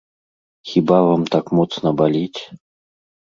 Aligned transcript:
Хіба 0.69 0.97
вам 1.07 1.21
так 1.35 1.45
моцна 1.59 1.93
баліць? 2.01 2.41